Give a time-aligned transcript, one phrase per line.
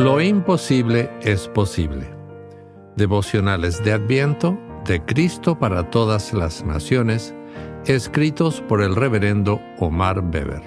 [0.00, 2.08] Lo imposible es posible.
[2.96, 7.34] Devocionales de Adviento de Cristo para todas las naciones,
[7.84, 10.62] escritos por el reverendo Omar Weber.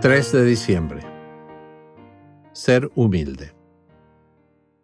[0.00, 1.00] ...3 de diciembre...
[2.52, 3.61] ...ser humilde...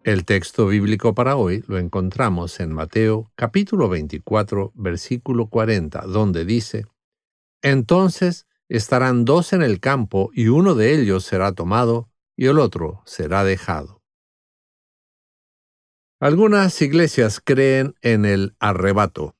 [0.08, 6.86] El texto bíblico para hoy lo encontramos en Mateo capítulo 24, versículo 40, donde dice,
[7.60, 13.02] Entonces estarán dos en el campo y uno de ellos será tomado y el otro
[13.04, 14.00] será dejado.
[16.20, 19.36] Algunas iglesias creen en el arrebato.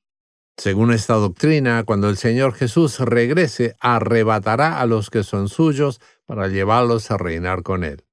[0.55, 6.47] Según esta doctrina, cuando el Señor Jesús regrese, arrebatará a los que son suyos para
[6.47, 8.05] llevarlos a reinar con Él.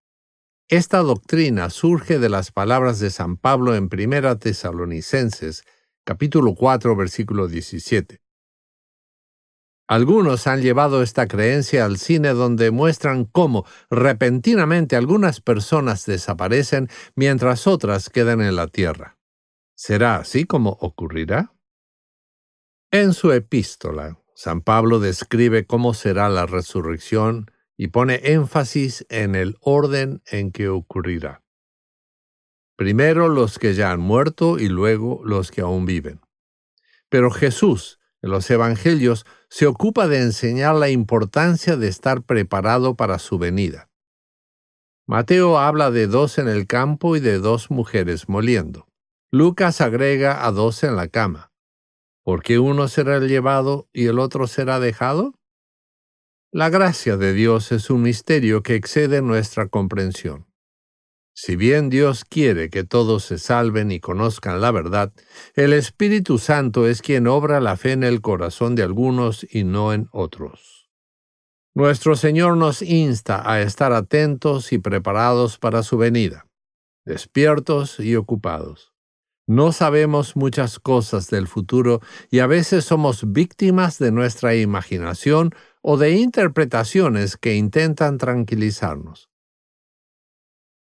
[0.68, 5.62] Esta doctrina surge de las palabras de San Pablo en Primera Tesalonicenses,
[6.02, 8.20] capítulo 4, versículo 17.
[9.86, 17.68] Algunos han llevado esta creencia al cine donde muestran cómo repentinamente algunas personas desaparecen mientras
[17.68, 19.20] otras quedan en la tierra.
[19.76, 21.54] ¿Será así como ocurrirá?
[22.90, 29.56] En su epístola, San Pablo describe cómo será la resurrección y pone énfasis en el
[29.60, 31.42] orden en que ocurrirá.
[32.76, 36.20] Primero los que ya han muerto y luego los que aún viven.
[37.08, 43.18] Pero Jesús, en los Evangelios, se ocupa de enseñar la importancia de estar preparado para
[43.18, 43.88] su venida.
[45.06, 48.88] Mateo habla de dos en el campo y de dos mujeres moliendo.
[49.30, 51.52] Lucas agrega a dos en la cama.
[52.24, 55.34] ¿Por qué uno será llevado y el otro será dejado?
[56.56, 60.46] La gracia de Dios es un misterio que excede nuestra comprensión.
[61.34, 65.12] Si bien Dios quiere que todos se salven y conozcan la verdad,
[65.54, 69.92] el Espíritu Santo es quien obra la fe en el corazón de algunos y no
[69.92, 70.88] en otros.
[71.74, 76.46] Nuestro Señor nos insta a estar atentos y preparados para su venida,
[77.04, 78.95] despiertos y ocupados.
[79.48, 85.96] No sabemos muchas cosas del futuro y a veces somos víctimas de nuestra imaginación o
[85.96, 89.30] de interpretaciones que intentan tranquilizarnos.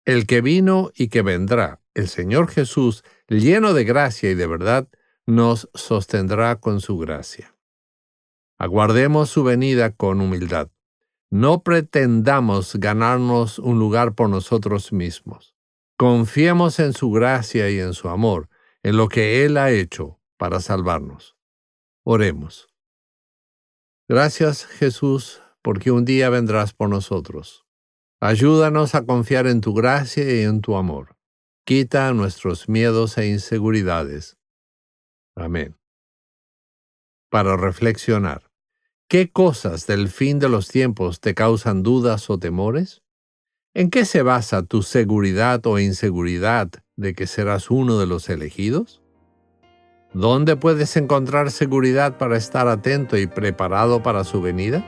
[0.04, 4.88] El que vino y que vendrá, el Señor Jesús, lleno de gracia y de verdad,
[5.24, 7.54] nos sostendrá con su gracia.
[8.58, 10.68] Aguardemos su venida con humildad.
[11.30, 15.57] No pretendamos ganarnos un lugar por nosotros mismos.
[15.98, 18.48] Confiemos en su gracia y en su amor,
[18.84, 21.36] en lo que Él ha hecho para salvarnos.
[22.04, 22.68] Oremos.
[24.08, 27.66] Gracias Jesús, porque un día vendrás por nosotros.
[28.20, 31.16] Ayúdanos a confiar en tu gracia y en tu amor.
[31.64, 34.38] Quita nuestros miedos e inseguridades.
[35.34, 35.76] Amén.
[37.28, 38.52] Para reflexionar,
[39.08, 43.02] ¿qué cosas del fin de los tiempos te causan dudas o temores?
[43.78, 49.00] ¿En qué se basa tu seguridad o inseguridad de que serás uno de los elegidos?
[50.12, 54.84] ¿Dónde puedes encontrar seguridad para estar atento y preparado para su venida?